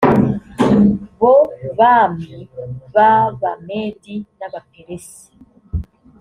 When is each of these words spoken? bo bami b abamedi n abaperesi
bo 1.19 1.35
bami 1.77 2.35
b 2.93 2.95
abamedi 3.11 4.15
n 4.37 4.41
abaperesi 4.47 5.29